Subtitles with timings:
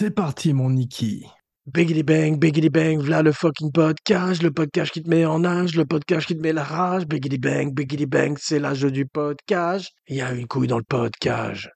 [0.00, 1.26] C'est parti, mon Niki.
[1.66, 5.76] Biggity bang, biggity bang, v'là le fucking podcast, le podcast qui te met en âge,
[5.76, 7.06] le podcast qui te met la rage.
[7.06, 9.90] Biggity bang, biggity bang, c'est l'âge du podcast.
[10.08, 11.68] Il y a une couille dans le podcast.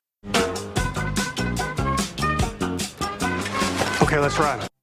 [4.00, 4.73] Okay, let's ride.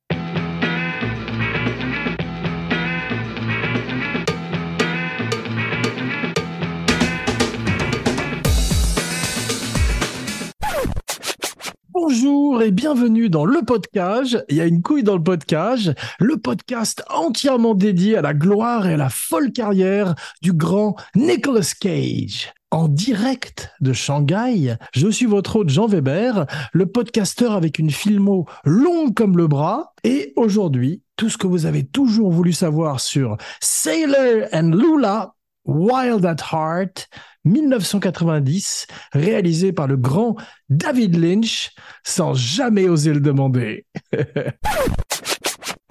[12.03, 14.43] Bonjour et bienvenue dans le podcast.
[14.49, 18.87] Il y a une couille dans le podcast, le podcast entièrement dédié à la gloire
[18.87, 22.53] et à la folle carrière du grand Nicolas Cage.
[22.71, 28.47] En direct de Shanghai, je suis votre hôte Jean Weber, le podcasteur avec une filmo
[28.65, 29.93] longue comme le bras.
[30.03, 36.25] Et aujourd'hui, tout ce que vous avez toujours voulu savoir sur Sailor and Lula, Wild
[36.25, 37.09] at Heart,
[37.45, 40.35] 1990, réalisé par le grand
[40.69, 41.71] David Lynch,
[42.03, 43.85] sans jamais oser le demander.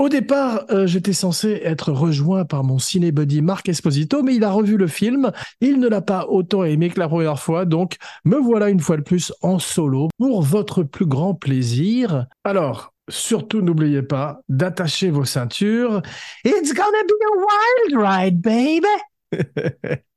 [0.00, 4.50] Au départ, euh, j'étais censé être rejoint par mon cinébuddy Marc Esposito, mais il a
[4.50, 5.30] revu le film.
[5.60, 8.96] Il ne l'a pas autant aimé que la première fois, donc me voilà une fois
[8.96, 12.24] de plus en solo pour votre plus grand plaisir.
[12.44, 16.00] Alors, surtout n'oubliez pas d'attacher vos ceintures.
[16.46, 20.00] It's gonna be a wild ride, baby!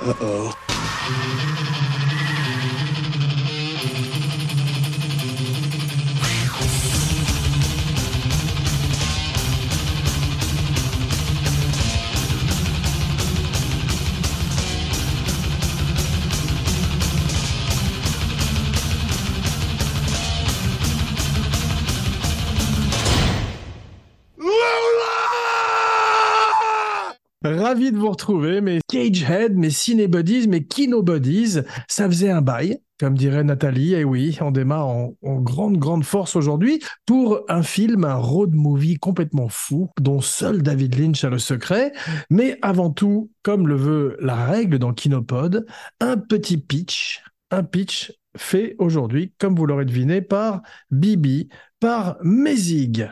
[0.00, 1.57] Uh oh.
[27.56, 31.58] Ravi de vous retrouver, mes Cagehead, mes Cinebuddies, mes Kinobuddies.
[31.88, 33.94] Ça faisait un bail, comme dirait Nathalie.
[33.94, 38.54] Et oui, on démarre en, en grande, grande force aujourd'hui pour un film, un road
[38.54, 41.92] movie complètement fou, dont seul David Lynch a le secret.
[42.30, 45.64] Mais avant tout, comme le veut la règle dans Kinopod,
[46.00, 51.48] un petit pitch, un pitch fait aujourd'hui, comme vous l'aurez deviné, par Bibi,
[51.80, 53.08] par Mézig.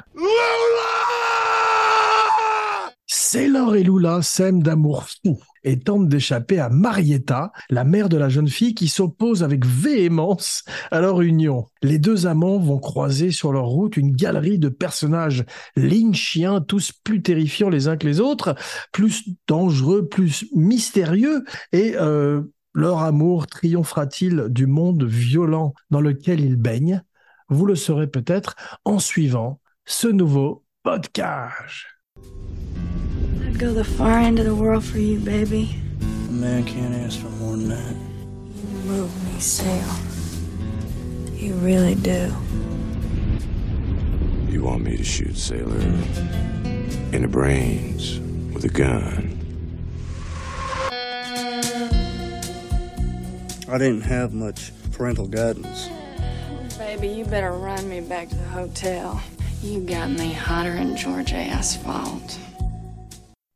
[3.28, 8.28] Sailor et Lula s'aiment d'amour fou et tentent d'échapper à Marietta, la mère de la
[8.28, 11.66] jeune fille qui s'oppose avec véhémence à leur union.
[11.82, 15.44] Les deux amants vont croiser sur leur route une galerie de personnages
[15.75, 18.54] lynchiens, tous plus terrifiants les uns que les autres,
[18.92, 22.43] plus dangereux, plus mystérieux, et euh,
[22.75, 27.03] leur amour triomphera-t-il du monde violent dans lequel ils baignent?
[27.48, 28.54] Vous le saurez peut-être
[28.84, 31.87] en suivant ce nouveau podcast.
[33.56, 35.77] I'd go the far end of the world for you, baby.
[36.03, 37.97] A man can't ask for more than that.
[38.55, 39.97] You move me, Sail.
[41.33, 42.31] You really do.
[44.50, 45.78] You want me to shoot Sailor
[47.15, 48.21] in the brains
[48.53, 49.39] with a gun?
[53.67, 55.88] I didn't have much parental guidance.
[56.77, 59.23] Baby, you better run me back to the hotel.
[59.62, 62.38] You got me hotter than Georgia asphalt.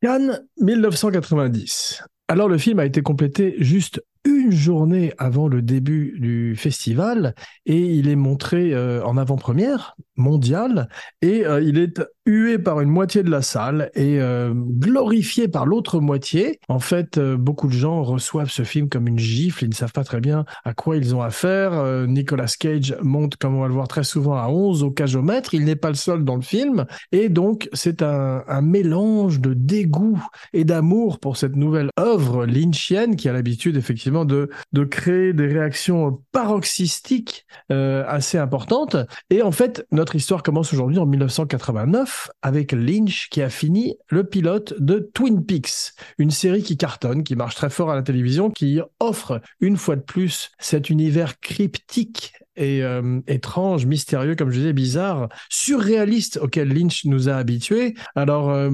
[0.03, 2.03] Cannes 1990.
[2.29, 7.35] Alors le film a été complété juste une journée avant le début du festival
[7.67, 10.89] et il est montré euh, en avant-première mondiale
[11.23, 15.67] et euh, il est hué par une moitié de la salle et euh, glorifié par
[15.67, 16.61] l'autre moitié.
[16.69, 19.93] En fait, euh, beaucoup de gens reçoivent ce film comme une gifle, ils ne savent
[19.93, 21.73] pas très bien à quoi ils ont affaire.
[21.75, 25.55] Euh, Nicolas Cage monte, comme on va le voir très souvent, à 11 au cajomètre,
[25.55, 30.23] il n'est pas le seul dans le film et donc c'est un, mélange de dégoût
[30.53, 34.51] et d'amour pour cette nouvelle œuvre lynchienne qui a l'habitude effectivement de,
[34.91, 38.97] créer des réactions paroxystiques assez importantes.
[39.31, 44.25] Et en fait, notre histoire commence aujourd'hui en 1989 avec Lynch qui a fini le
[44.25, 48.51] pilote de Twin Peaks, une série qui cartonne, qui marche très fort à la télévision,
[48.51, 54.59] qui offre une fois de plus cet univers cryptique et euh, étrange, mystérieux, comme je
[54.59, 57.95] disais, bizarre, surréaliste auquel Lynch nous a habitués.
[58.15, 58.71] Alors, euh,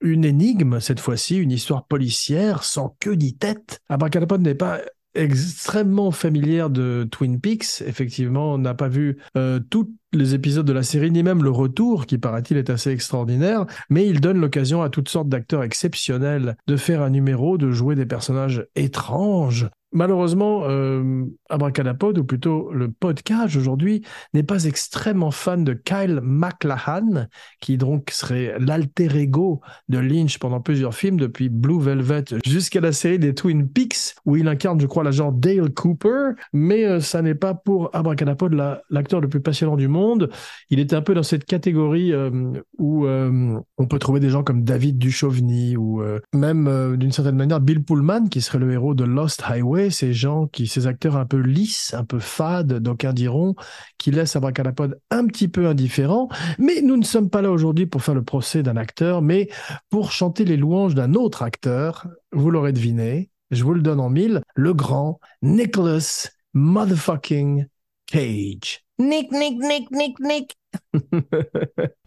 [0.00, 3.80] une énigme cette fois-ci, une histoire policière sans queue ni tête.
[3.88, 4.80] Abracadapod n'est pas
[5.14, 7.82] extrêmement familière de Twin Peaks.
[7.86, 11.50] Effectivement, on n'a pas vu euh, tous les épisodes de la série, ni même le
[11.50, 16.56] retour, qui paraît-il est assez extraordinaire, mais il donne l'occasion à toutes sortes d'acteurs exceptionnels
[16.66, 22.90] de faire un numéro, de jouer des personnages étranges, malheureusement, euh, Abracadapod, ou plutôt le
[22.90, 24.02] podcast aujourd'hui,
[24.34, 27.26] n'est pas extrêmement fan de Kyle MacLachlan,
[27.60, 32.92] qui donc serait l'alter ego de Lynch pendant plusieurs films, depuis Blue Velvet jusqu'à la
[32.92, 36.30] série des Twin Peaks, où il incarne, je crois, l'agent Dale Cooper.
[36.52, 38.54] Mais euh, ça n'est pas pour Abracadapod
[38.90, 40.30] l'acteur le plus passionnant du monde.
[40.70, 42.30] Il est un peu dans cette catégorie euh,
[42.78, 46.02] où euh, on peut trouver des gens comme David Duchovny ou
[46.32, 49.79] même d'une certaine manière Bill Pullman, qui serait le héros de Lost Highway.
[49.88, 53.54] Ces gens qui, ces acteurs un peu lisses, un peu fades, d'aucuns diront,
[53.96, 56.28] qui laissent Abracadapod un petit peu indifférent.
[56.58, 59.48] Mais nous ne sommes pas là aujourd'hui pour faire le procès d'un acteur, mais
[59.88, 62.06] pour chanter les louanges d'un autre acteur.
[62.32, 67.66] Vous l'aurez deviné, je vous le donne en mille, le grand Nicholas Motherfucking
[68.06, 68.84] Cage.
[68.98, 70.56] Nick, Nick, Nick, Nick, Nick.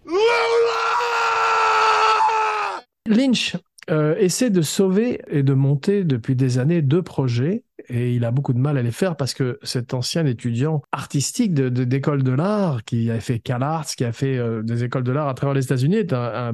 [3.06, 3.58] Lynch
[3.90, 8.32] euh, essaie de sauver et de monter depuis des années deux projets et il a
[8.32, 12.84] beaucoup de mal à les faire parce que cet ancien étudiant artistique d'école de, l'art
[12.86, 15.66] qui a fait CalArts, qui a fait euh, des écoles de l'art à travers les
[15.66, 16.54] États-Unis est un,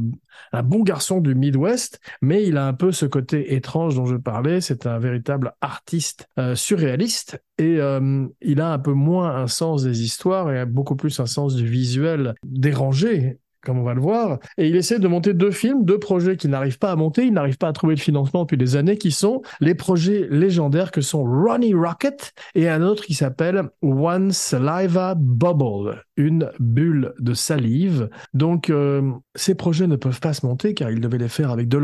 [0.64, 4.62] bon garçon du Midwest, mais il a un peu ce côté étrange dont je parlais.
[4.62, 7.80] C'est un véritable artiste euh, surréaliste et
[8.42, 11.68] il a un peu moins un sens des histoires et beaucoup plus un sens du
[11.68, 14.40] visuel dérangé comme on va le voir.
[14.58, 17.34] Et il essaie de monter deux films, deux projets qu'il n'arrive pas à monter, il
[17.34, 21.02] n'arrive pas à trouver le financement depuis des années, qui sont les projets légendaires que
[21.02, 28.10] sont Ronnie Rocket et un autre qui s'appelle One Saliva Bubble, une bulle de salive.
[28.34, 31.68] Donc euh, ces projets ne peuvent pas se monter car il devait les faire avec
[31.68, 31.80] De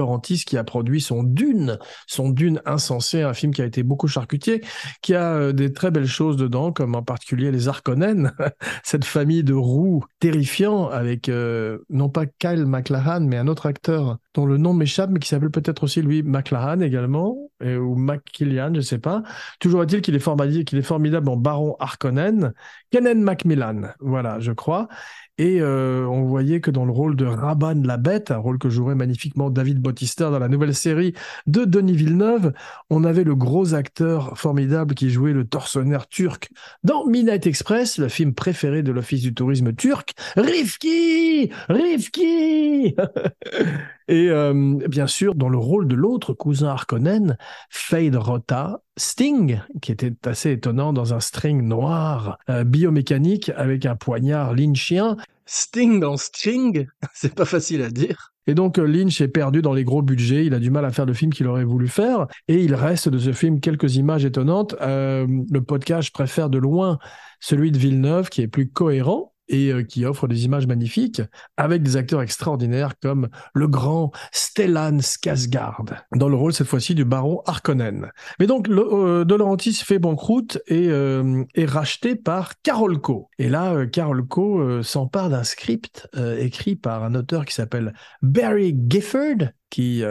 [0.46, 4.62] qui a produit son Dune, son Dune insensé, un film qui a été beaucoup charcutier,
[5.02, 8.34] qui a euh, des très belles choses dedans, comme en particulier les Harkonnen,
[8.84, 13.66] cette famille de roues terrifiants avec euh, euh, non pas Kyle MacLachlan, mais un autre
[13.66, 18.70] acteur dont le nom m'échappe, mais qui s'appelle peut-être aussi lui MacLachlan également, ou MacKillian,
[18.74, 19.24] je ne sais pas.
[19.60, 22.54] Toujours est-il qu'il est, formidable, qu'il est formidable en Baron Harkonnen,
[22.92, 24.88] Kennen Macmillan, voilà, je crois.
[25.38, 28.70] Et euh, on voyait que dans le rôle de Raban la Bête, un rôle que
[28.70, 31.14] jouerait magnifiquement David Bautista dans la nouvelle série
[31.46, 32.54] de Denis Villeneuve,
[32.90, 36.50] on avait le gros acteur formidable qui jouait le tortionnaire turc
[36.84, 41.52] dans Midnight Express, le film préféré de l'Office du tourisme turc, Rifki!
[41.68, 42.96] Rifki
[44.08, 47.38] Et euh, bien sûr, dans le rôle de l'autre cousin Harkonnen,
[47.70, 53.96] Fade Rota, Sting, qui était assez étonnant dans un string noir euh, biomécanique avec un
[53.96, 55.18] poignard lynchien.
[55.46, 58.32] Sting dans Sting, c'est pas facile à dire.
[58.48, 60.92] Et donc euh, Lynch est perdu dans les gros budgets, il a du mal à
[60.92, 64.24] faire le film qu'il aurait voulu faire, et il reste de ce film quelques images
[64.24, 64.76] étonnantes.
[64.82, 67.00] le podcast préfère de loin
[67.40, 71.22] celui de Villeneuve, qui est plus cohérent, et euh, qui offre des images magnifiques
[71.58, 77.06] avec des acteurs extraordinaires comme le grand Stellan Skarsgård dans le rôle cette fois-ci du
[77.06, 78.12] baron Harkonnen.
[78.40, 83.30] Mais donc le, euh, fait banqueroute et euh, est racheté par Carolco.
[83.40, 86.08] Et là, Carolco s'empare d'un script
[86.40, 90.04] écrit par un auteur qui s'appelle Barry Gifford qui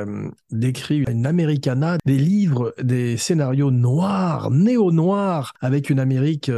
[0.50, 6.50] décrit une Americana, des livres, des scénarios noirs, néo-noirs, avec une Amérique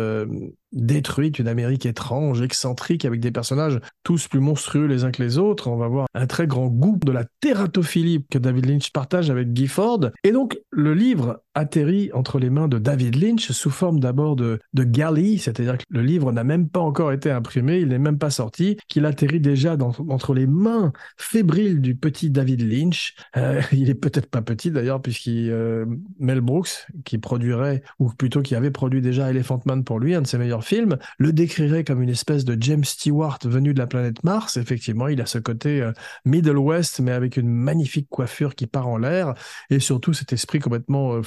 [0.76, 5.38] détruite, une Amérique étrange, excentrique, avec des personnages tous plus monstrueux les uns que les
[5.38, 5.68] autres.
[5.68, 9.54] On va voir un très grand goût de la tératophilie que David Lynch partage avec
[9.54, 10.10] Gifford.
[10.22, 14.60] Et donc, le livre atterrit entre les mains de David Lynch sous forme d'abord de,
[14.74, 18.18] de galley, c'est-à-dire que le livre n'a même pas encore été imprimé, il n'est même
[18.18, 23.14] pas sorti, qu'il atterrit déjà dans, entre les mains fébriles du petit David Lynch.
[23.36, 25.86] Euh, il est peut-être pas petit d'ailleurs, puisqu'il euh,
[26.20, 30.22] Mel Brooks, qui produirait, ou plutôt qui avait produit déjà Elephant Man pour lui, un
[30.22, 33.86] de ses meilleurs film, le décrirait comme une espèce de James Stewart venu de la
[33.86, 34.58] planète Mars.
[34.58, 35.92] Effectivement, il a ce côté euh,
[36.26, 39.32] Middle West, mais avec une magnifique coiffure qui part en l'air,
[39.70, 41.22] et surtout cet esprit complètement euh,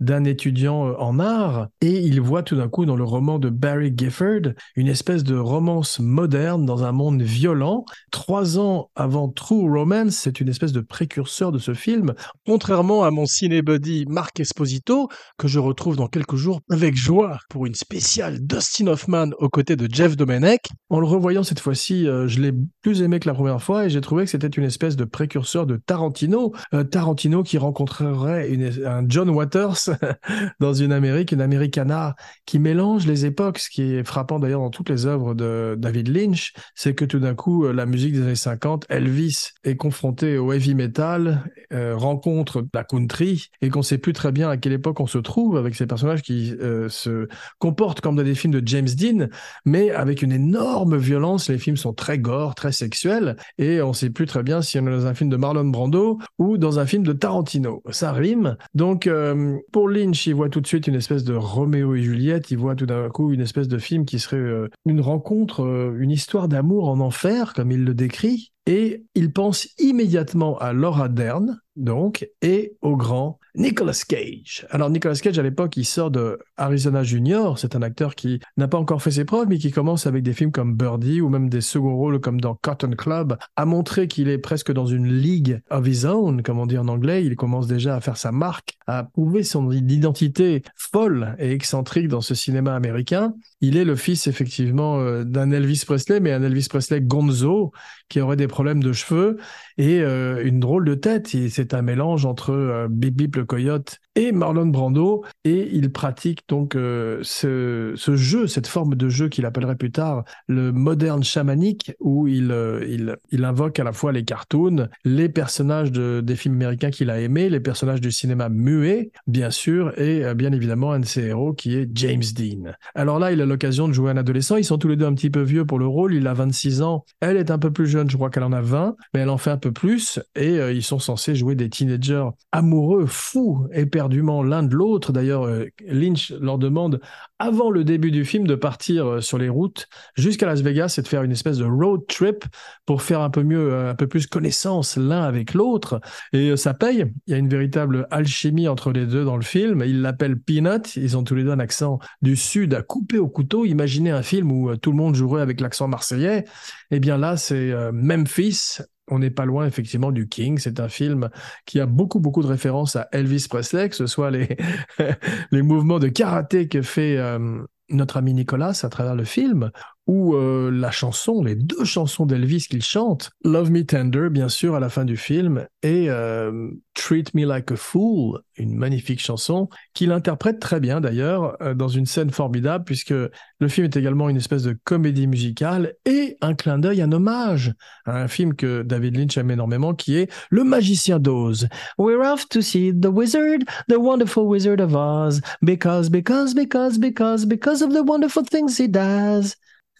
[0.00, 1.68] d'un étudiant euh, en art.
[1.80, 5.36] Et il voit tout d'un coup dans le roman de Barry Gifford une espèce de
[5.36, 7.84] romance moderne dans un monde violent.
[8.10, 12.14] Trois ans avant True Romance, c'est une espèce de précurseur de ce film,
[12.46, 15.08] contrairement à mon cinébuddy Marc Esposito,
[15.38, 19.76] que je retrouve dans quelques jours avec joie pour une spéciale Dustin Hoffman aux côtés
[19.76, 20.68] de Jeff Domenech.
[20.90, 23.90] En le revoyant cette fois-ci, euh, je l'ai plus aimé que la première fois et
[23.90, 26.52] j'ai trouvé que c'était une espèce de précurseur de Tarantino.
[26.72, 28.50] Euh, Tarantino qui rencontrerait
[28.84, 29.30] un John
[30.60, 32.14] Dans une Amérique, une Americana
[32.46, 33.58] qui mélange les époques.
[33.58, 37.18] Ce qui est frappant d'ailleurs dans toutes les œuvres de David Lynch, c'est que tout
[37.18, 42.64] d'un coup, euh, la musique des années 50, Elvis est confronté au heavy metal, rencontre
[42.72, 45.74] la country et qu'on sait plus très bien à quelle époque on se trouve avec
[45.74, 46.54] ces personnages qui
[46.88, 47.26] se
[47.58, 49.28] comportent comme des films de James Dean,
[49.64, 51.48] mais avec une énorme violence.
[51.48, 54.86] Les films sont très gore, très sexuels, et on sait plus très bien si on
[54.86, 57.82] est dans un film de Marlon Brando ou dans un film de Tarantino.
[57.90, 58.56] Ça rime.
[58.74, 62.02] Donc, euh, euh, pour Lynch, il voit tout de suite une espèce de Roméo et
[62.02, 62.50] Juliette.
[62.50, 65.96] Il voit tout d'un coup une espèce de film qui serait euh, une rencontre, euh,
[65.98, 68.53] une histoire d'amour en enfer, comme il le décrit.
[68.66, 74.66] Et il pense immédiatement à Laura Dern, donc, et au grand Nicolas Cage.
[74.70, 77.58] Alors Nicolas Cage, à l'époque, il sort de Arizona Junior.
[77.58, 80.32] C'est un acteur qui n'a pas encore fait ses preuves, mais qui commence avec des
[80.32, 84.28] films comme Birdie ou même des seconds rôles comme dans Cotton Club, à montrer qu'il
[84.28, 87.24] est presque dans une league of his own, comme on dit en anglais.
[87.24, 92.20] Il commence déjà à faire sa marque, à prouver son identité folle et excentrique dans
[92.20, 93.34] ce cinéma américain.
[93.60, 97.72] Il est le fils, effectivement, euh, d'un Elvis Presley, mais un Elvis Presley gonzo,
[98.08, 99.38] qui aurait des problèmes de cheveux
[99.78, 101.28] et euh, une drôle de tête.
[101.50, 106.44] C'est un mélange entre euh, Bip Bip le coyote et Marlon Brando, et il pratique
[106.48, 111.92] donc euh, ce, jeu, cette forme de jeu qu'il appellerait plus tard le moderne chamanique,
[112.00, 116.36] où il, euh, il, il, invoque à la fois les cartoons, les personnages de, des
[116.36, 120.52] films américains qu'il a aimés, les personnages du cinéma muet, bien sûr, et euh, bien
[120.52, 122.72] évidemment un de ses héros qui est James Dean.
[122.94, 125.14] Alors là, il a l'occasion de jouer un adolescent, ils sont tous les deux un
[125.14, 127.86] petit peu vieux pour le rôle, il a 26 ans, elle est un peu plus
[127.86, 130.58] jeune, je crois qu'elle en a 20, mais elle en fait un peu plus, et
[130.72, 133.66] ils sont censés jouer des teenagers amoureux, fous,
[134.08, 135.12] l'un de l'autre.
[135.12, 137.00] D'ailleurs, euh, Lynch leur demande,
[137.38, 141.02] avant le début du film, de partir euh, sur les routes jusqu'à Las Vegas et
[141.02, 142.44] de faire une espèce de road trip
[142.86, 146.00] pour faire un peu mieux, euh, un peu plus connaissance l'un avec l'autre.
[146.32, 147.04] Et ça paye.
[147.26, 149.82] Il y a une véritable alchimie entre les deux dans le film.
[149.86, 150.96] Ils l'appellent Peanut.
[150.96, 153.64] Ils ont tous les deux un accent du sud à couper au couteau.
[153.64, 156.44] Imaginez un film où tout le monde jouerait avec l'accent marseillais.
[156.90, 160.58] Eh bien là, c'est Memphis on n'est pas loin effectivement du King.
[160.58, 161.30] C'est un film
[161.66, 164.56] qui a beaucoup beaucoup de références à Elvis Presley, que ce soit les
[165.50, 169.70] les mouvements de karaté que fait euh, notre ami Nicolas à travers le film,
[170.06, 174.74] ou euh, la chanson, les deux chansons d'Elvis qu'il chante, Love Me Tender, bien sûr,
[174.74, 179.68] à la fin du film, et euh, Treat Me Like a Fool, une magnifique chanson,
[179.94, 184.28] qu'il interprète très bien d'ailleurs, euh, dans une scène formidable, puisque le film est également
[184.28, 187.72] une espèce de comédie musicale et un clin d'œil, un hommage
[188.04, 191.68] à un film que David Lynch aime énormément, qui est Le Magicien d'Oz.
[191.98, 197.46] We're off to see the wizard, the wonderful wizard of Oz, because, because, because, because,
[197.46, 199.56] because of the wonderful things he does.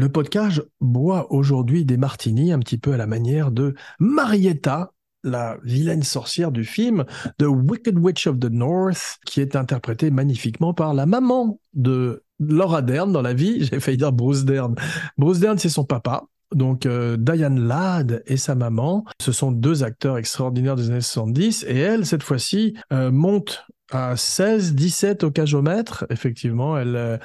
[0.00, 5.58] Le podcast boit aujourd'hui des martinis un petit peu à la manière de Marietta, la
[5.62, 7.04] vilaine sorcière du film
[7.36, 12.80] The Wicked Witch of the North, qui est interprétée magnifiquement par la maman de Laura
[12.80, 13.62] Dern dans la vie.
[13.70, 14.74] J'ai failli dire Bruce Dern.
[15.18, 16.24] Bruce Dern, c'est son papa.
[16.54, 21.66] Donc euh, Diane Ladd et sa maman, ce sont deux acteurs extraordinaires des années 70
[21.68, 26.78] et elle, cette fois-ci, euh, monte à 16, 17 au cajomètre, effectivement.
[26.78, 27.18] Elle, euh,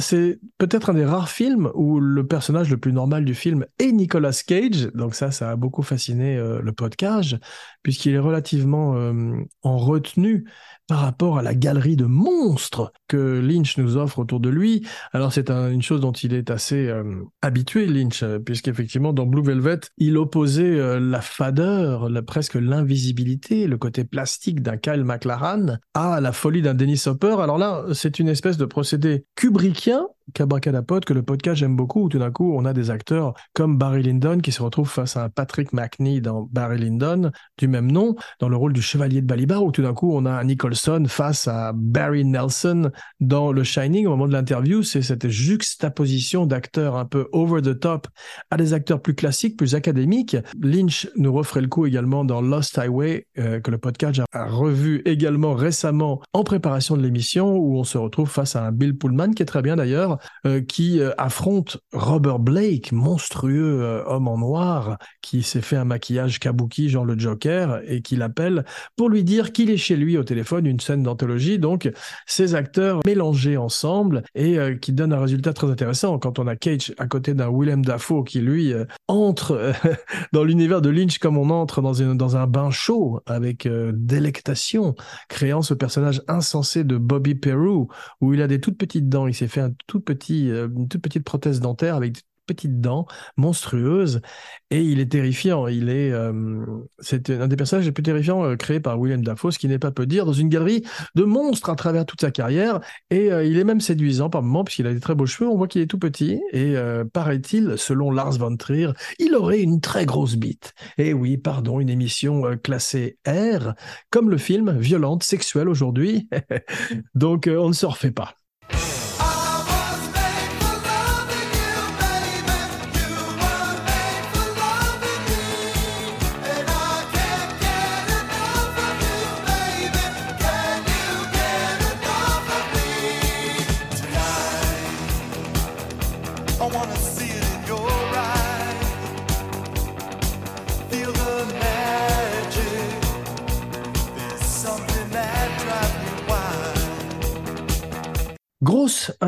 [0.00, 3.92] c'est peut-être un des rares films où le personnage le plus normal du film est
[3.92, 4.88] Nicolas Cage.
[4.94, 7.36] Donc ça, ça a beaucoup fasciné euh, le podcast,
[7.82, 10.44] puisqu'il est relativement euh, en retenue
[10.88, 14.86] par rapport à la galerie de monstres que Lynch nous offre autour de lui.
[15.12, 17.04] Alors c'est un- une chose dont il est assez euh,
[17.42, 23.76] habitué, Lynch, euh, puisqu'effectivement dans Blue Velvet, il opposait euh, la fadeur, presque l'invisibilité, le
[23.76, 27.36] côté plastique d'un Kyle MacLachlan à la folie d'un Dennis Hopper.
[27.40, 32.08] Alors là, c'est une espèce de procédé kubrickien qu'abracadapote, que le podcast j'aime beaucoup, où
[32.08, 35.24] tout d'un coup on a des acteurs comme Barry Lyndon qui se retrouvent face à
[35.24, 39.26] un Patrick McNee dans Barry Lyndon, du même nom, dans le rôle du chevalier de
[39.26, 44.06] Balibar, où tout d'un coup on a Nicholson face à Barry Nelson dans Le Shining.
[44.06, 48.08] Au moment de l'interview, c'est cette juxtaposition d'acteurs un peu over the top
[48.50, 50.36] à des acteurs plus classiques, plus académiques.
[50.60, 55.02] Lynch nous referait le coup également dans Lost Highway, euh, que le podcast a revu
[55.04, 59.32] également récemment en préparation de l'émission, où on se retrouve face à un Bill Pullman,
[59.32, 64.38] qui est très bien d'ailleurs, Euh, qui euh, affronte Robert Blake, monstrueux euh, homme en
[64.38, 68.64] noir, qui s'est fait un maquillage kabuki, genre le Joker, et qui l'appelle
[68.96, 71.58] pour lui dire qu'il est chez lui au téléphone, une scène d'anthologie.
[71.58, 71.90] Donc,
[72.26, 76.94] ces acteurs mélangés ensemble et qui donnent un résultat très intéressant quand on a Cage
[76.98, 78.72] à côté d'un Willem Dafoe qui, lui,
[79.06, 79.72] entre
[80.32, 84.94] dans l'univers de Lynch comme on entre dans, dans un bain chaud avec délectation,
[85.28, 87.86] créant ce personnage insensé de Bobby Peru,
[88.20, 89.26] où il a des toutes petites dents.
[89.26, 93.06] Il s'est fait un tout euh, une toute petite prothèse dentaire avec des petites dents
[93.36, 94.22] monstrueuses
[94.70, 95.66] et il est terrifiant.
[95.66, 96.64] Il est, euh,
[96.98, 99.78] c'est un des personnages les plus terrifiants euh, créés par William Dafoe, ce qui n'est
[99.78, 100.82] pas peu dire, dans une galerie
[101.14, 102.80] de monstres à travers toute sa carrière.
[103.10, 105.50] Et il est même séduisant par moments puisqu'il a des très beaux cheveux.
[105.50, 106.74] On voit qu'il est tout petit et
[107.12, 108.88] paraît-il, selon Lars von Trier,
[109.18, 110.72] il aurait une très grosse bite.
[110.96, 113.74] Et oui, pardon, une émission classée R,
[114.10, 116.28] comme le film, violente, sexuelle aujourd'hui.
[117.14, 118.34] Donc on ne se refait pas.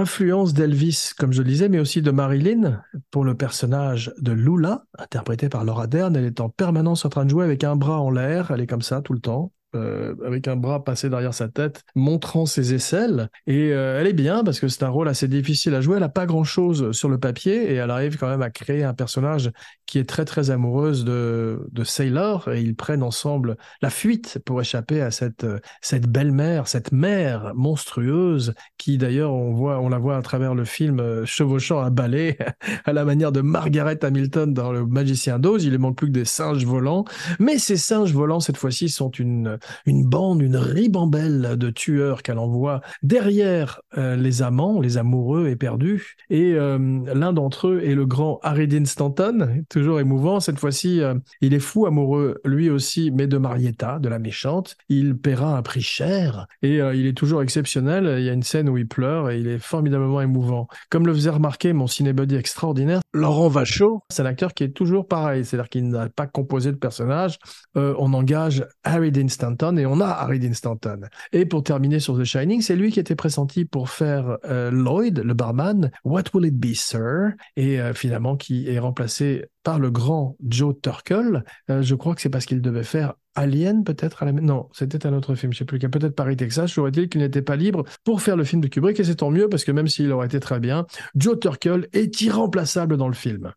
[0.00, 4.84] Influence d'Elvis, comme je le disais, mais aussi de Marilyn pour le personnage de Lula,
[4.98, 6.16] interprété par Laura Dern.
[6.16, 8.50] Elle est en permanence en train de jouer avec un bras en l'air.
[8.50, 9.52] Elle est comme ça tout le temps.
[9.76, 13.28] Euh, avec un bras passé derrière sa tête, montrant ses aisselles.
[13.46, 15.94] Et euh, elle est bien parce que c'est un rôle assez difficile à jouer.
[15.94, 18.94] Elle n'a pas grand-chose sur le papier et elle arrive quand même à créer un
[18.94, 19.52] personnage
[19.86, 24.60] qui est très très amoureuse de, de Sailor et ils prennent ensemble la fuite pour
[24.60, 30.16] échapper à cette, euh, cette belle-mère, cette mère monstrueuse qui d'ailleurs on on la voit
[30.16, 32.38] à travers le film chevauchant un balai
[32.86, 35.64] à la manière de Margaret Hamilton dans Le Magicien d'Oz.
[35.64, 37.04] Il ne manque plus que des singes volants,
[37.38, 42.38] mais ces singes volants cette fois-ci sont une une bande, une ribambelle de tueurs qu'elle
[42.38, 46.16] envoie derrière euh, les amants, les amoureux éperdus.
[46.28, 46.78] Et euh,
[47.14, 50.40] l'un d'entre eux est le grand Harry Dean Stanton, toujours émouvant.
[50.40, 54.76] Cette fois-ci, euh, il est fou amoureux lui aussi, mais de Marietta, de la méchante.
[54.88, 58.16] Il paiera un prix cher et il est toujours exceptionnel.
[58.18, 60.68] Il y a une scène où il pleure et il est formidablement émouvant.
[60.90, 65.06] Comme le faisait remarquer mon cinébody extraordinaire, Laurent Vachaud, c'est un acteur qui est toujours
[65.06, 67.38] pareil, c'est-à-dire qu'il n'a pas composé de personnage.
[67.74, 71.02] On engage Harry Dean Stanton et on a Harry Dean Stanton.
[71.32, 75.18] Et pour terminer sur The Shining, c'est lui qui était pressenti pour faire euh, Lloyd,
[75.18, 77.32] le barman, What Will It Be, Sir?
[77.56, 81.44] Et euh, finalement qui est remplacé par le grand Joe Turkel.
[81.70, 85.06] Euh, je crois que c'est parce qu'il devait faire Alien peut-être à la non c'était
[85.06, 87.84] un autre film je sais plus peut-être Paris Texas j'aurais dit qu'il n'était pas libre
[88.02, 90.26] pour faire le film de Kubrick et c'est tant mieux parce que même s'il aurait
[90.26, 93.52] été très bien Joe Turkel est irremplaçable dans le film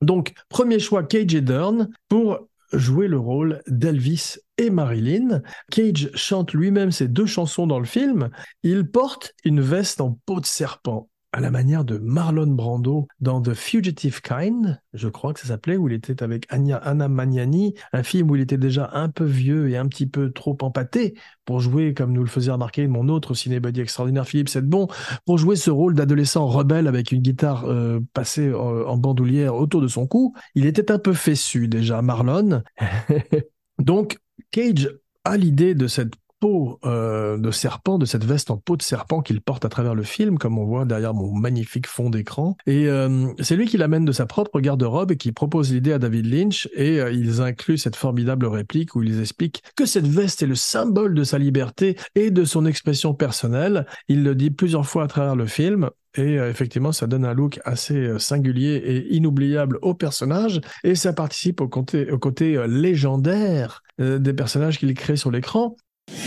[0.00, 5.42] Donc, premier choix, Cage et Dern pour jouer le rôle d'Elvis et Marilyn.
[5.70, 8.30] Cage chante lui-même ses deux chansons dans le film.
[8.62, 13.40] Il porte une veste en peau de serpent à la manière de Marlon Brando dans
[13.40, 18.02] The Fugitive Kind, je crois que ça s'appelait, où il était avec Anna Magnani, un
[18.02, 21.14] film où il était déjà un peu vieux et un petit peu trop empâté
[21.44, 24.88] pour jouer, comme nous le faisait remarquer mon autre cinébody extraordinaire, Philippe Sedbon,
[25.24, 29.80] pour jouer ce rôle d'adolescent rebelle avec une guitare euh, passée euh, en bandoulière autour
[29.80, 30.34] de son cou.
[30.54, 32.62] Il était un peu fessu déjà, Marlon.
[33.78, 34.18] Donc,
[34.50, 34.90] Cage
[35.24, 39.20] a l'idée de cette peau euh, de serpent, de cette veste en peau de serpent
[39.20, 42.56] qu'il porte à travers le film, comme on voit derrière mon magnifique fond d'écran.
[42.66, 45.98] Et euh, c'est lui qui l'amène de sa propre garde-robe et qui propose l'idée à
[45.98, 46.68] David Lynch.
[46.74, 50.54] Et euh, ils incluent cette formidable réplique où ils expliquent que cette veste est le
[50.54, 53.86] symbole de sa liberté et de son expression personnelle.
[54.08, 55.90] Il le dit plusieurs fois à travers le film.
[56.16, 60.60] Et effectivement, ça donne un look assez singulier et inoubliable au personnage.
[60.82, 65.76] Et ça participe au côté, légendaire des personnages qu'il crée sur l'écran.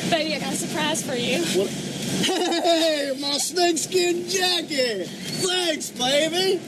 [0.09, 1.43] Baby, I got a surprise for you.
[1.59, 1.69] What?
[1.69, 5.07] Hey, my snakeskin jacket!
[5.07, 6.61] Thanks, baby!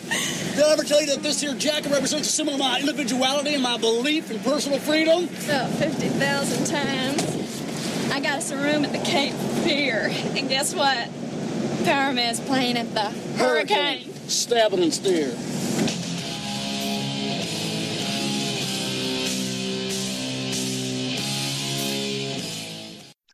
[0.55, 3.53] Did I ever tell you that this here jacket represents a symbol of my individuality
[3.53, 5.25] and my belief in personal freedom?
[5.45, 8.11] About 50,000 times.
[8.11, 10.09] I got us a room at the Cape Pier.
[10.35, 11.09] And guess what?
[11.85, 14.11] Power Man's playing at the Hurricane.
[14.27, 15.35] Stabbing and steer.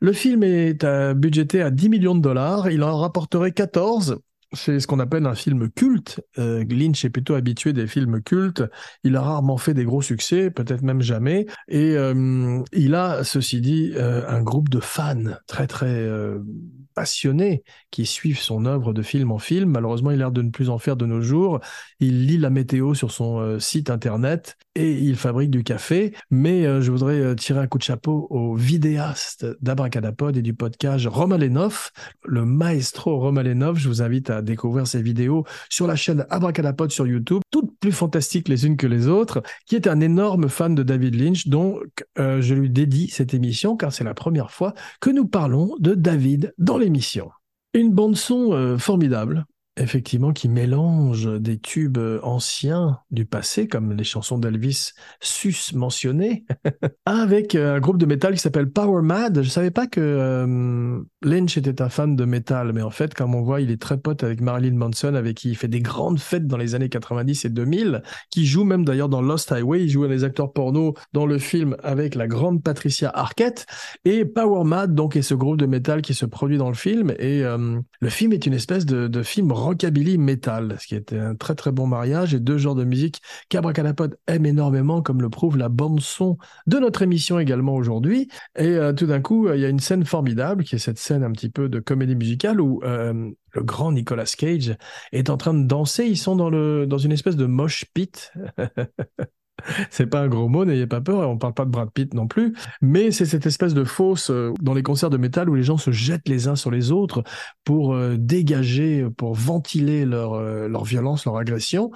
[0.04, 2.72] Le film est euh, budgété à 10 millions de dollars.
[2.72, 4.20] Il en rapporterait 14
[4.54, 6.22] c'est ce qu'on appelle un film culte.
[6.38, 8.64] Euh, Lynch est plutôt habitué des films cultes.
[9.04, 11.46] Il a rarement fait des gros succès, peut-être même jamais.
[11.70, 16.40] Et euh, il a, ceci dit, euh, un groupe de fans très très euh,
[16.96, 19.72] passionnés qui suivent son œuvre de film en film.
[19.72, 21.62] Malheureusement, il a l'air de ne plus en faire de nos jours.
[22.00, 26.14] Il lit la météo sur son site internet et il fabrique du café.
[26.30, 31.92] Mais je voudrais tirer un coup de chapeau au vidéaste d'Abracadapod et du podcast Romalenov,
[32.26, 33.78] le maestro Romalenov.
[33.78, 37.92] Je vous invite à découvrir ses vidéos sur la chaîne Abracadapod sur YouTube, toutes plus
[37.92, 41.48] fantastiques les unes que les autres, qui est un énorme fan de David Lynch.
[41.48, 45.76] Donc, euh, je lui dédie cette émission car c'est la première fois que nous parlons
[45.80, 47.30] de David dans l'émission.
[47.74, 49.46] Une bande son euh, formidable,
[49.78, 56.46] effectivement, qui mélange des tubes euh, anciens du passé, comme les chansons d'Elvis sus mentionnées,
[57.06, 59.42] avec euh, un groupe de métal qui s'appelle Power Mad.
[59.42, 63.34] Je savais pas que euh, Lynch était un fan de métal, mais en fait, comme
[63.34, 66.20] on voit, il est très pote avec Marilyn Manson, avec qui il fait des grandes
[66.20, 69.84] fêtes dans les années 90 et 2000, qui joue même d'ailleurs dans Lost Highway.
[69.84, 73.66] Il joue les acteurs porno dans le film avec la grande Patricia Arquette.
[74.04, 77.14] Et Power Mad, donc, est ce groupe de métal qui se produit dans le film.
[77.20, 81.36] Et le film est une espèce de, de film rockabilly metal, ce qui était un
[81.36, 85.58] très très bon mariage et deux genres de musique qu'Abracadapod aime énormément, comme le prouve
[85.58, 88.30] la bande son de notre émission également aujourd'hui.
[88.58, 91.00] Et euh, tout d'un coup, euh, il y a une scène formidable qui est cette
[91.00, 94.76] scène un petit peu de comédie musicale où euh, le grand Nicolas Cage
[95.12, 96.06] est en train de danser.
[96.06, 98.34] Ils sont dans le dans une espèce de mosh pit.
[99.90, 102.28] C'est pas un gros mot, n'ayez pas peur, on parle pas de Brad Pitt non
[102.28, 105.64] plus, mais c'est cette espèce de fosse euh, dans les concerts de métal où les
[105.64, 107.24] gens se jettent les uns sur les autres
[107.64, 111.92] pour euh, dégager, pour ventiler leur, euh, leur violence, leur agression.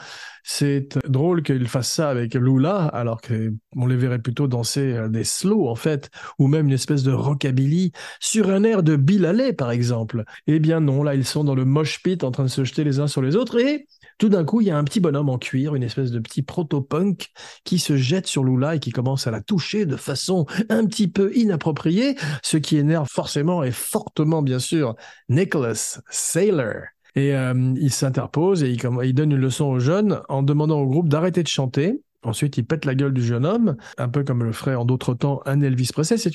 [0.47, 5.23] C'est drôle qu'ils fassent ça avec Lula, alors qu'on les verrait plutôt danser euh, des
[5.23, 9.53] slow, en fait, ou même une espèce de rockabilly sur un air de Bill Haley,
[9.53, 10.23] par exemple.
[10.45, 12.83] Eh bien non, là, ils sont dans le mosh pit en train de se jeter
[12.83, 13.87] les uns sur les autres et
[14.19, 16.43] tout d'un coup, il y a un petit bonhomme en cuir, une espèce de petit
[16.43, 17.31] proto-punk
[17.63, 21.07] qui se jette sur Lula et qui commence à la toucher de façon un petit
[21.07, 24.95] peu inappropriée, ce qui énerve forcément et fortement, bien sûr,
[25.27, 26.94] Nicholas Saylor.
[27.15, 31.09] Et euh, il s'interpose et il, donne une leçon aux jeunes en demandant au groupe
[31.09, 32.01] d'arrêter de chanter.
[32.25, 35.13] Ensuite, il pète la gueule du jeune homme, un peu comme le ferait en d'autres
[35.13, 36.17] temps un Elvis Presley.
[36.17, 36.33] C'est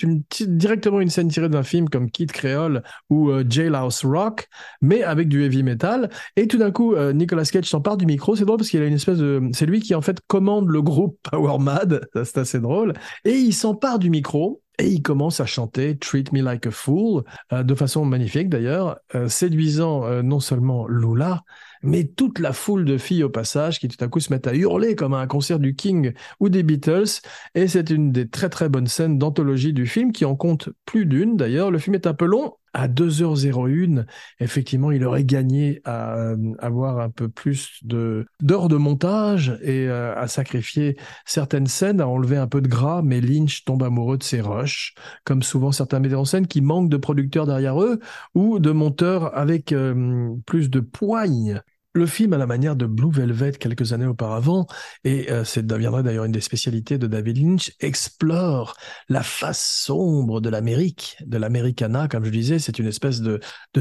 [0.56, 4.48] directement une scène tirée d'un film comme Kid Creole ou euh, Jailhouse Rock,
[4.80, 6.08] mais avec du heavy metal.
[6.36, 8.36] Et tout d'un coup, euh, Nicolas Cage s'empare du micro.
[8.36, 9.42] C'est drôle parce qu'il a une espèce de...
[9.52, 12.08] C'est lui qui, en fait, commande le groupe Power Mad.
[12.14, 12.92] C'est assez drôle.
[13.24, 14.62] Et il s'empare du micro.
[14.78, 18.98] Et il commence à chanter Treat Me Like a Fool, euh, de façon magnifique d'ailleurs,
[19.14, 21.42] euh, séduisant euh, non seulement Lula,
[21.83, 24.54] mais toute la foule de filles au passage qui tout à coup se mettent à
[24.54, 27.20] hurler comme à un concert du King ou des Beatles.
[27.54, 31.04] Et c'est une des très très bonnes scènes d'anthologie du film qui en compte plus
[31.06, 31.70] d'une d'ailleurs.
[31.70, 32.54] Le film est un peu long.
[32.72, 34.06] À 2h01,
[34.38, 39.88] effectivement, il aurait gagné à euh, avoir un peu plus de d'heures de montage et
[39.88, 44.18] euh, à sacrifier certaines scènes, à enlever un peu de gras, mais Lynch tombe amoureux
[44.18, 47.98] de ses rushs, comme souvent certains metteurs en scène qui manquent de producteurs derrière eux
[48.35, 51.62] ou de monteurs avec euh, plus de poigne.
[51.92, 54.68] Le film, à la manière de Blue Velvet quelques années auparavant,
[55.03, 58.76] et euh, c'est deviendrait d'ailleurs une des spécialités de David Lynch, explore
[59.09, 63.40] la face sombre de l'Amérique, de l'Americana, comme je disais, c'est une espèce de,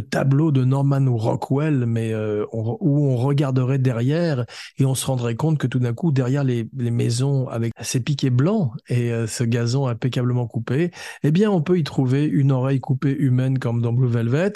[0.10, 4.44] tableau de Norman Rockwell, mais euh, où on regarderait derrière
[4.80, 8.00] et on se rendrait compte que tout d'un coup, derrière les, les maisons avec ces
[8.00, 10.90] piquets blancs et euh, ce gazon impeccablement coupé,
[11.22, 14.54] eh bien, on peut y trouver une oreille coupée humaine comme dans Blue Velvet,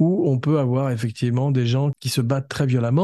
[0.00, 2.95] où on peut avoir effectivement des gens qui se battent très violemment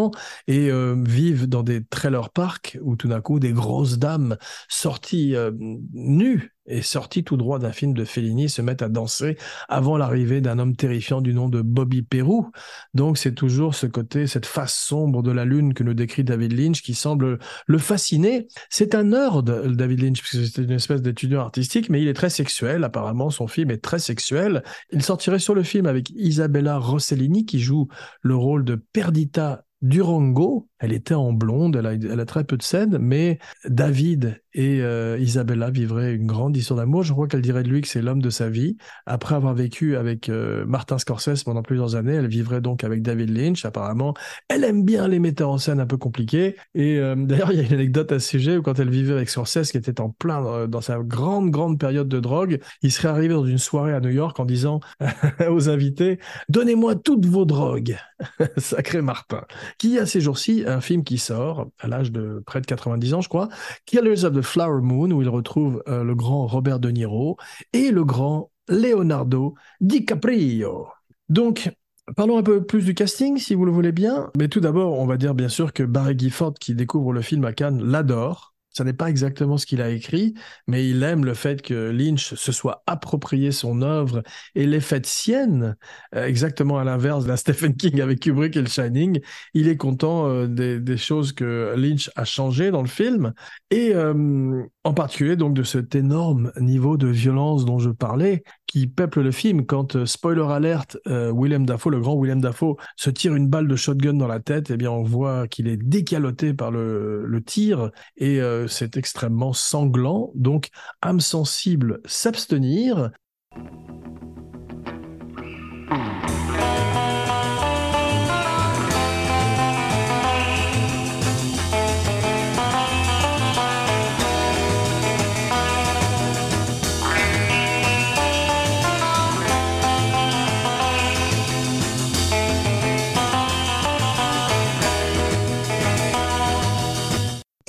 [0.46, 4.36] et euh, vivent dans des trailer parks où tout d'un coup des grosses dames
[4.68, 5.50] sorties euh,
[5.92, 9.36] nues et sorties tout droit d'un film de Fellini se mettent à danser
[9.68, 12.50] avant l'arrivée d'un homme terrifiant du nom de Bobby Perrou.
[12.94, 16.52] Donc c'est toujours ce côté, cette face sombre de la lune que nous décrit David
[16.52, 18.46] Lynch qui semble le fasciner.
[18.70, 22.30] C'est un nerd, David Lynch, puisque c'est une espèce d'étudiant artistique, mais il est très
[22.30, 22.84] sexuel.
[22.84, 24.62] Apparemment, son film est très sexuel.
[24.92, 27.88] Il sortirait sur le film avec Isabella Rossellini qui joue
[28.22, 30.66] le rôle de Perdita Durango.
[30.82, 35.70] Elle était en blonde, elle a, très peu de scènes, mais David et euh, Isabella
[35.70, 37.04] vivraient une grande histoire d'amour.
[37.04, 38.76] Je crois qu'elle dirait de lui que c'est l'homme de sa vie.
[39.06, 43.30] Après avoir vécu avec euh, Martin Scorsese pendant plusieurs années, elle vivrait donc avec David
[43.30, 43.64] Lynch.
[43.64, 44.12] Apparemment,
[44.48, 46.56] elle aime bien les metteurs en scène un peu compliqués.
[46.74, 49.12] Et euh, d'ailleurs, il y a une anecdote à ce sujet où quand elle vivait
[49.12, 53.08] avec Scorsese, qui était en plein dans sa grande, grande période de drogue, il serait
[53.08, 54.80] arrivé dans une soirée à New York en disant
[55.48, 56.18] aux invités,
[56.48, 57.96] donnez-moi toutes vos drogues.
[58.56, 59.44] Sacré Martin.
[59.78, 63.20] Qui a ces jours-ci un film qui sort à l'âge de près de 90 ans,
[63.20, 63.48] je crois,
[63.86, 67.36] Killers of the Flower Moon, où il retrouve euh, le grand Robert De Niro
[67.72, 70.88] et le grand Leonardo DiCaprio.
[71.28, 71.72] Donc,
[72.16, 74.30] Parlons un peu plus du casting, si vous le voulez bien.
[74.36, 77.44] Mais tout d'abord, on va dire bien sûr que Barry Gifford, qui découvre le film
[77.44, 78.51] à Cannes, l'adore.
[78.72, 80.34] Ce n'est pas exactement ce qu'il a écrit,
[80.66, 84.22] mais il aime le fait que Lynch se soit approprié son œuvre
[84.54, 85.76] et l'ait faite sienne,
[86.14, 89.20] euh, exactement à l'inverse d'un Stephen King avec Kubrick et le Shining.
[89.54, 93.32] Il est content euh, des, choses que Lynch a changé dans le film,
[93.70, 98.86] et euh, en particulier donc de cet énorme niveau de violence dont je parlais, qui
[98.86, 103.10] peuple le film quand, euh, spoiler alert, euh, William Dafoe, le grand William Dafoe, se
[103.10, 106.54] tire une balle de shotgun dans la tête, eh bien on voit qu'il est décaloté
[106.54, 110.30] par le, le tir et euh, c'est extrêmement sanglant.
[110.34, 110.70] Donc,
[111.02, 113.10] âme sensible, s'abstenir.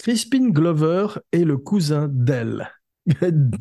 [0.04, 2.70] Crispin Glover est le cousin d'elle.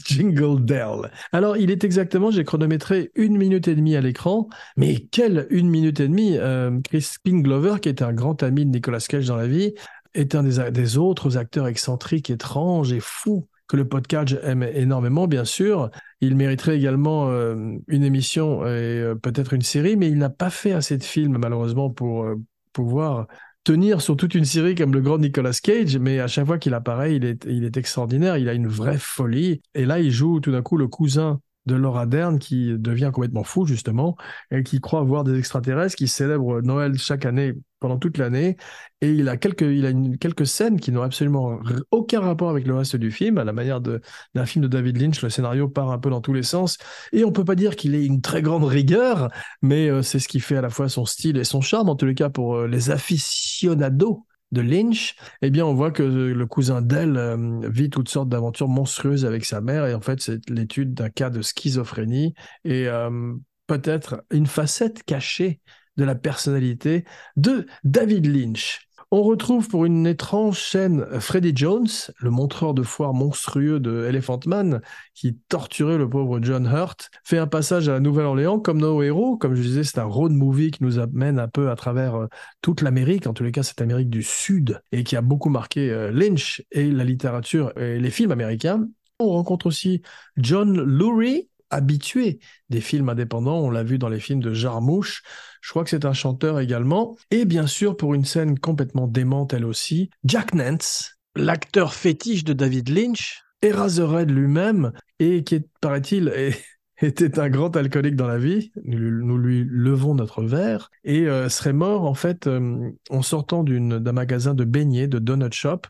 [0.05, 1.13] Jingle Dell.
[1.31, 5.71] Alors, il est exactement, j'ai chronométré une minute et demie à l'écran, mais quelle une
[5.71, 9.37] minute et demie euh, Crispin Glover, qui est un grand ami de Nicolas Cage dans
[9.37, 9.73] la vie,
[10.15, 15.45] est un des, autres acteurs excentriques, étranges et fous que le podcast aime énormément, bien
[15.45, 15.91] sûr.
[16.21, 20.51] Il mériterait également euh, une émission et euh, peut-être une série, mais il n'a pas
[20.51, 22.35] fait assez de films, malheureusement, pour euh,
[22.73, 23.29] pouvoir
[23.65, 26.75] tenir sur toute une série comme le grand Nicolas Cage, mais à chaque fois qu'il
[26.75, 29.61] apparaît, il est, il est extraordinaire, il a une vraie folie.
[29.75, 33.45] Et là, il joue tout d'un coup le cousin de Laura Dern qui devient complètement
[33.45, 34.17] fou justement
[34.51, 38.57] et qui croit voir des extraterrestres qui célèbrent Noël chaque année pendant toute l'année.
[39.01, 42.75] Et il a quelques il a quelques scènes qui n'ont absolument aucun rapport avec le
[42.75, 45.99] reste du film à la manière d'un film de David Lynch le scénario part un
[45.99, 46.79] peu dans tous les sens.
[47.13, 50.29] Et on peut pas dire qu'il ait une très grande rigueur mais euh, c'est ce
[50.29, 52.57] qui fait à la fois son style et son charme en tous les cas pour
[52.57, 57.91] euh, les aficionados de Lynch, eh bien, on voit que le cousin d'elle euh, vit
[57.91, 61.43] toutes sortes d'aventures monstrueuses avec sa mère, et en fait, c'est l'étude d'un cas de
[61.43, 62.35] schizophrénie
[62.65, 63.35] et euh,
[63.67, 65.61] peut-être une facette cachée
[65.97, 67.05] de la personnalité
[67.37, 68.89] de David Lynch.
[69.15, 74.41] On retrouve pour une étrange scène Freddie Jones, le montreur de foire monstrueux de Elephant
[74.47, 74.81] Man,
[75.13, 79.37] qui torturait le pauvre John Hurt, fait un passage à la Nouvelle-Orléans comme nos héros.
[79.37, 82.27] Comme je disais, c'est un road movie qui nous amène un peu à travers euh,
[82.63, 85.91] toute l'Amérique, en tous les cas cette Amérique du Sud, et qui a beaucoup marqué
[85.91, 88.89] euh, Lynch et la littérature et les films américains.
[89.19, 90.01] On rencontre aussi
[90.39, 92.39] John Lurie, habitué
[92.71, 93.59] des films indépendants.
[93.59, 95.23] On l'a vu dans les films de Jarmouche.
[95.61, 97.17] Je crois que c'est un chanteur également.
[97.31, 102.53] Et bien sûr, pour une scène complètement démente, elle aussi, Jack Nance, l'acteur fétiche de
[102.53, 106.57] David Lynch, Eraserhead lui-même, et qui, paraît-il, est
[107.03, 111.73] était un grand alcoolique dans la vie, nous lui levons notre verre, et euh, serait
[111.73, 115.83] mort en fait euh, en sortant d'un magasin de beignets, de donut shop,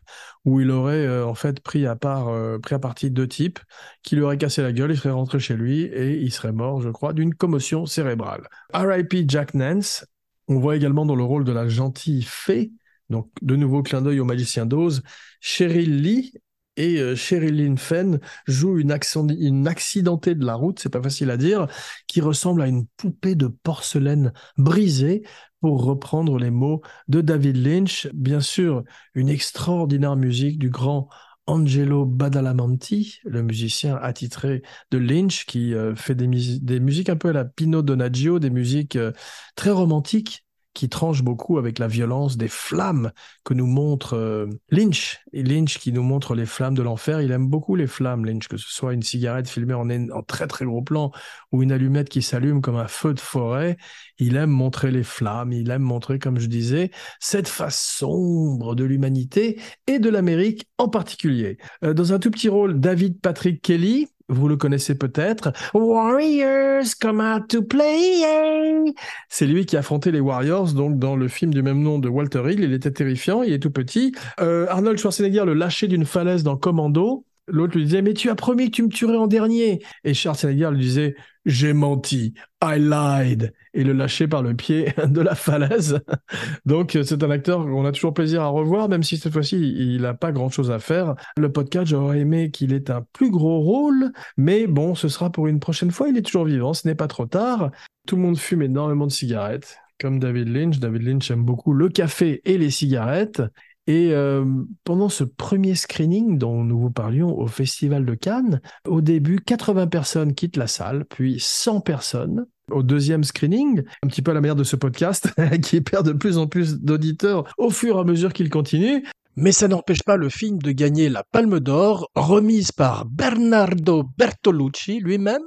[0.45, 3.59] où il aurait euh, en fait pris à part, pris à partie deux types,
[4.01, 6.81] qui lui auraient cassé la gueule, il serait rentré chez lui et il serait mort,
[6.81, 8.47] je crois, d'une commotion cérébrale.
[8.73, 9.25] R.I.P.
[9.27, 10.05] Jack Nance,
[10.47, 12.71] on voit également dans le rôle de la gentille fée,
[13.09, 15.03] donc de nouveau clin d'œil au magicien d'Oz,
[15.39, 16.33] Cheryl Lee,
[16.77, 21.67] et euh, Sherilyn Fenn joue une, accidentée de la route, c'est pas facile à dire,
[22.07, 25.23] qui ressemble à une poupée de porcelaine brisée,
[25.63, 28.09] pour reprendre les mots de David Lynch.
[28.13, 28.83] Bien sûr,
[29.15, 31.07] une extraordinaire musique du grand
[31.45, 36.27] Angelo Badalamenti, le musicien attitré de Lynch, qui euh, fait des,
[36.59, 39.13] des, musiques un peu à la Pino Donaggio, des musiques euh,
[39.55, 40.42] très romantiques,
[40.73, 43.11] qui tranche beaucoup avec la violence des flammes
[43.43, 45.19] que nous montre euh, Lynch.
[45.33, 48.57] Lynch qui nous montre les flammes de l'enfer, il aime beaucoup les flammes, Lynch, que
[48.57, 51.11] ce soit une cigarette filmée en, en très très gros plan
[51.51, 53.77] ou une allumette qui s'allume comme un feu de forêt.
[54.17, 58.83] Il aime montrer les flammes, il aime montrer, comme je disais, cette face sombre de
[58.83, 61.57] l'humanité et de l'Amérique en particulier.
[61.83, 65.51] Euh, dans un tout petit rôle, David Patrick Kelly, vous le connaissez peut-être.
[65.73, 68.93] Warriors come out to play.
[69.29, 72.43] C'est lui qui affrontait les Warriors, donc dans le film du même nom de Walter
[72.51, 72.61] Hill.
[72.61, 74.13] Il était terrifiant, il est tout petit.
[74.39, 77.25] Euh, Arnold Schwarzenegger le lâchait d'une falaise dans Commando.
[77.47, 79.83] L'autre lui disait, mais tu as promis que tu me tuerais en dernier.
[80.03, 85.21] Et Schwarzenegger lui disait, j'ai menti, I lied, et le lâchait par le pied de
[85.21, 85.99] la falaise.
[86.65, 90.01] Donc c'est un acteur qu'on a toujours plaisir à revoir, même si cette fois-ci il
[90.01, 91.15] n'a pas grand-chose à faire.
[91.37, 95.47] Le podcast, j'aurais aimé qu'il ait un plus gros rôle, mais bon, ce sera pour
[95.47, 96.07] une prochaine fois.
[96.07, 97.71] Il est toujours vivant, ce n'est pas trop tard.
[98.07, 100.79] Tout le monde fume énormément de cigarettes, comme David Lynch.
[100.79, 103.41] David Lynch aime beaucoup le café et les cigarettes.
[103.87, 104.45] Et euh,
[104.85, 109.87] pendant ce premier screening dont nous vous parlions au Festival de Cannes, au début, 80
[109.87, 112.45] personnes quittent la salle, puis 100 personnes.
[112.71, 115.29] Au deuxième screening, un petit peu à la manière de ce podcast,
[115.61, 119.03] qui perd de plus en plus d'auditeurs au fur et à mesure qu'il continue.
[119.35, 124.99] Mais ça n'empêche pas le film de gagner la Palme d'Or, remise par Bernardo Bertolucci
[124.99, 125.41] lui-même.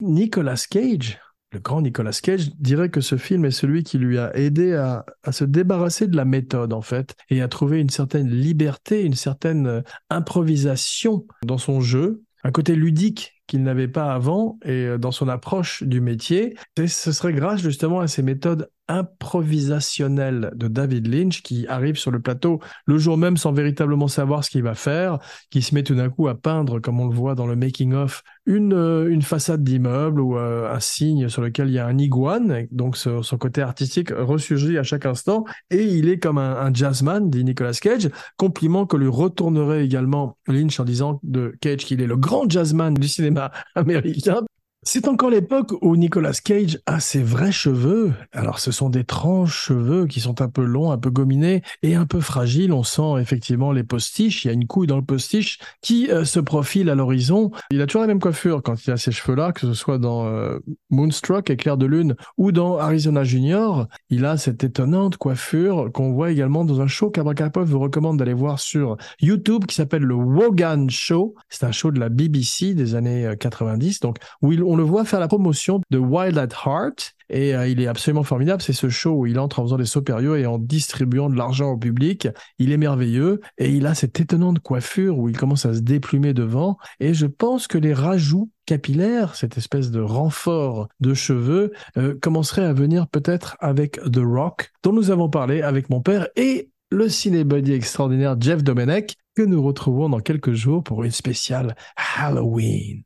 [0.00, 1.18] Nicolas Cage,
[1.54, 5.04] le grand Nicolas Cage, dirait que ce film est celui qui lui a aidé à,
[5.30, 9.66] se débarrasser de la méthode, en fait, et à trouver une certaine liberté, une certaine
[9.66, 15.12] euh, improvisation dans son jeu, un côté ludique qu'il n'avait pas avant et euh, dans
[15.12, 16.56] son approche du métier.
[16.76, 22.10] Et ce serait grâce justement à ces méthodes improvisationnelles de David Lynch qui arrive sur
[22.10, 25.18] le plateau le jour même sans véritablement savoir ce qu'il va faire,
[25.50, 28.22] qui se met tout d'un coup à peindre, comme on le voit dans le making-of,
[28.46, 31.98] une, euh, une façade d'immeuble ou euh, un signe sur lequel il y a un
[31.98, 36.72] iguane, donc son côté artistique ressurgit à chaque instant, et il est comme un, un
[36.72, 42.02] jazzman, dit Nicolas Cage, compliment que lui retournerait également Lynch en disant de Cage qu'il
[42.02, 44.40] est le grand jazzman du cinéma américain.
[44.86, 48.12] C'est encore l'époque où Nicolas Cage a ses vrais cheveux.
[48.32, 52.04] Alors ce sont d'étranges cheveux qui sont un peu longs, un peu gominés et un
[52.04, 52.70] peu fragiles.
[52.70, 54.44] On sent effectivement les postiches.
[54.44, 57.50] Il y a une couille dans le postiche qui euh, se profile à l'horizon.
[57.70, 60.26] Il a toujours la même coiffure quand il a ces cheveux-là, que ce soit dans
[60.26, 60.58] euh,
[60.90, 63.88] Moonstruck, Éclair de Lune, ou dans Arizona Junior.
[64.10, 68.34] Il a cette étonnante coiffure qu'on voit également dans un show qu'Abracapov vous recommande d'aller
[68.34, 71.34] voir sur YouTube qui s'appelle le Wogan Show.
[71.48, 74.82] C'est un show de la BBC des années euh, 90, donc où il- on le
[74.82, 77.12] voit faire la promotion de Wild at Heart.
[77.30, 78.60] Et euh, il est absolument formidable.
[78.60, 81.70] C'est ce show où il entre en faisant des sopérieux et en distribuant de l'argent
[81.70, 82.26] au public.
[82.58, 86.34] Il est merveilleux et il a cette étonnante coiffure où il commence à se déplumer
[86.34, 86.76] devant.
[86.98, 92.64] Et je pense que les rajouts capillaires, cette espèce de renfort de cheveux, euh, commencerait
[92.64, 97.08] à venir peut-être avec The Rock, dont nous avons parlé avec mon père et le
[97.08, 101.76] cinébuddy extraordinaire Jeff Domenech, que nous retrouvons dans quelques jours pour une spéciale
[102.16, 103.04] Halloween.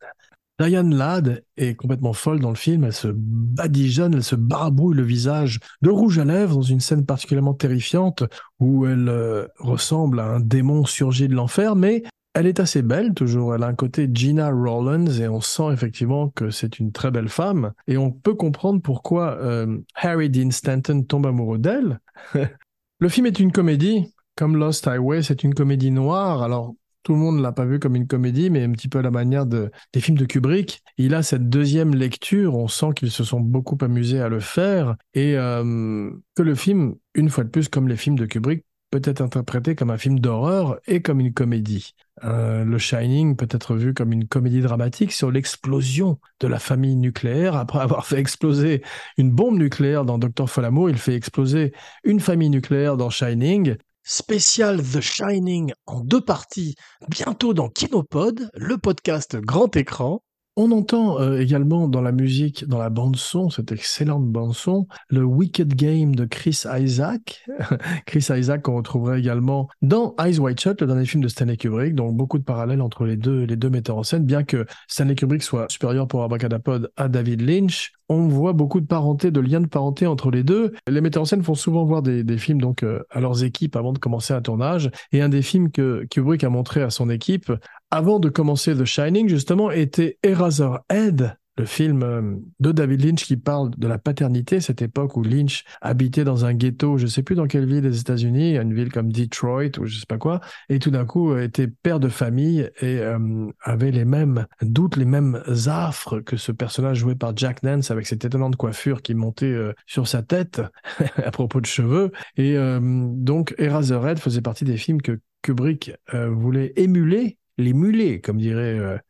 [0.60, 5.04] Diane Ladd est complètement folle dans le film, elle se badigeonne, elle se barbouille le
[5.04, 8.24] visage de rouge à lèvres dans une scène particulièrement terrifiante
[8.58, 12.02] où elle euh, ressemble à un démon surgi de l'enfer, mais
[12.34, 16.28] elle est assez belle toujours, elle a un côté Gina Rollins et on sent effectivement
[16.30, 17.72] que c'est une très belle femme.
[17.86, 22.00] Et on peut comprendre pourquoi euh, Harry Dean Stanton tombe amoureux d'elle.
[22.98, 27.18] le film est une comédie, comme Lost Highway, c'est une comédie noire, alors tout le
[27.18, 29.70] monde l'a pas vu comme une comédie, mais un petit peu à la manière de,
[29.92, 30.82] des films de Kubrick.
[30.96, 34.96] Il a cette deuxième lecture, on sent qu'ils se sont beaucoup amusés à le faire
[35.14, 39.02] et euh, que le film, une fois de plus, comme les films de Kubrick, peut
[39.04, 41.94] être interprété comme un film d'horreur et comme une comédie.
[42.24, 46.96] Euh, le Shining peut être vu comme une comédie dramatique sur l'explosion de la famille
[46.96, 47.56] nucléaire.
[47.56, 48.82] Après avoir fait exploser
[49.16, 51.72] une bombe nucléaire dans Docteur Folamour, il fait exploser
[52.04, 53.76] une famille nucléaire dans Shining.
[54.10, 56.76] Spécial The Shining en deux parties,
[57.10, 60.22] bientôt dans Kinopod, le podcast grand écran.
[60.56, 64.86] On entend euh, également dans la musique, dans la bande son, cette excellente bande son,
[65.10, 67.44] le Wicked Game de Chris Isaac.
[68.06, 71.94] Chris Isaac qu'on retrouverait également dans Eyes Wide Shut, le dernier film de Stanley Kubrick.
[71.94, 75.16] Donc beaucoup de parallèles entre les deux, les deux metteurs en scène, bien que Stanley
[75.16, 77.92] Kubrick soit supérieur pour Abracadapod à David Lynch.
[78.08, 80.72] On voit beaucoup de parenté, de liens de parenté entre les deux.
[80.88, 83.76] Les metteurs en scène font souvent voir des, des films donc euh, à leurs équipes
[83.76, 84.90] avant de commencer un tournage.
[85.12, 87.52] Et un des films que Kubrick a montré à son équipe
[87.90, 93.36] avant de commencer The Shining, justement, était Eraserhead, le film euh, de David Lynch qui
[93.36, 97.34] parle de la paternité, cette époque où Lynch habitait dans un ghetto, je sais plus
[97.34, 100.78] dans quelle ville des États-Unis, une ville comme Detroit ou je sais pas quoi, et
[100.78, 103.18] tout d'un coup euh, était père de famille et euh,
[103.62, 108.06] avait les mêmes doutes, les mêmes affres que ce personnage joué par Jack Nance avec
[108.06, 110.62] cette étonnante coiffure qui montait sur sa tête
[111.16, 112.12] à propos de cheveux.
[112.36, 119.00] Et donc Eraserhead faisait partie des films que Kubrick voulait émuler, les comme dirait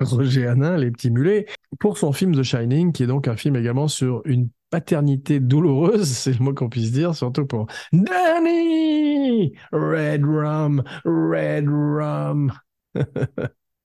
[0.00, 1.46] Roger Hanin, les petits mulets,
[1.80, 6.08] pour son film The Shining, qui est donc un film également sur une paternité douloureuse,
[6.12, 12.52] c'est le mot qu'on puisse dire, surtout pour Danny Red Rum, Red Rum.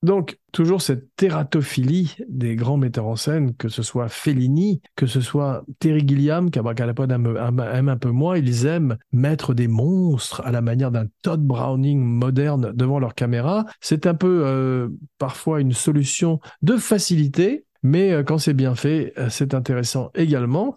[0.04, 5.22] Donc, toujours cette tératophilie des grands metteurs en scène, que ce soit Fellini, que ce
[5.22, 10.52] soit Terry Gilliam, qu'Abracadapod aime, aime- un peu moins, ils aiment mettre des monstres à
[10.52, 13.66] la manière d'un Todd Browning moderne devant leur caméra.
[13.80, 19.14] C'est un peu euh, parfois une solution de facilité, mais euh, quand c'est bien fait,
[19.20, 20.76] euh, c'est intéressant également.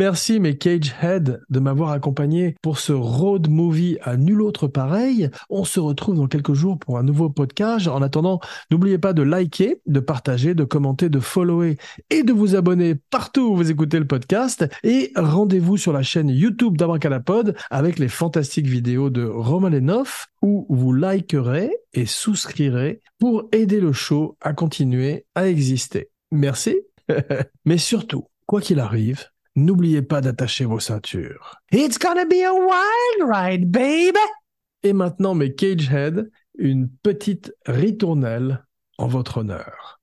[0.00, 5.28] Merci mes Cagehead de m'avoir accompagné pour ce road movie à nul autre pareil.
[5.50, 7.86] On se retrouve dans quelques jours pour un nouveau podcast.
[7.86, 8.40] En attendant,
[8.70, 11.76] n'oubliez pas de liker, de partager, de commenter, de follower
[12.08, 14.66] et de vous abonner partout où vous écoutez le podcast.
[14.84, 20.66] Et rendez-vous sur la chaîne YouTube d'Abracadapod avec les fantastiques vidéos de Roman Lenoff où
[20.70, 26.08] vous likerez et souscrirez pour aider le show à continuer à exister.
[26.30, 26.78] Merci.
[27.66, 29.26] Mais surtout, quoi qu'il arrive,
[29.56, 31.56] n'oubliez pas d'attacher vos ceintures.
[31.72, 34.18] It's gonna be a wild ride, baby!
[34.82, 38.64] Et maintenant, mes Cagehead, une petite ritournelle
[38.98, 40.00] en votre honneur.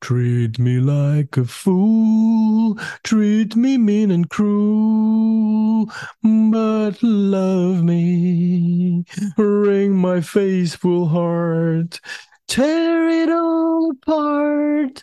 [0.00, 5.86] Treat me like a fool, treat me mean and cruel,
[6.22, 9.04] but love me,
[9.38, 12.00] wring my faithful heart,
[12.46, 15.02] tear it all apart,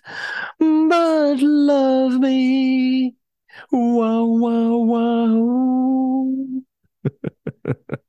[0.60, 2.73] but love me.
[3.72, 6.64] Wow, wow, wow.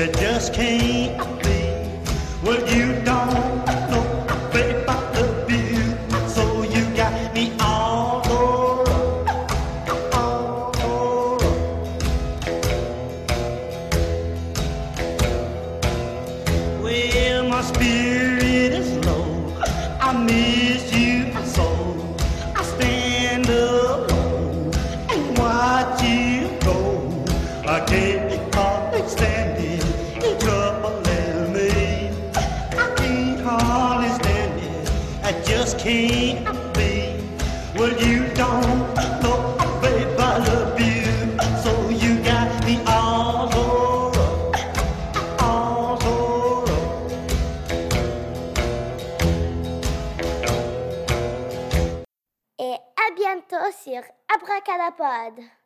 [0.00, 0.16] it.
[0.16, 1.39] Just can't
[55.00, 55.59] Abracadapod.